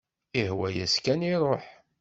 Ihwa-yas 0.39 0.95
kan 1.03 1.21
iruḥ. 1.31 1.65